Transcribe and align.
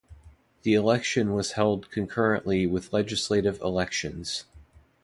The 0.63 0.73
election 0.73 1.31
was 1.35 1.51
held 1.51 1.91
concurrently 1.91 2.65
with 2.65 2.91
legislative 2.91 3.61
elections. 3.61 4.45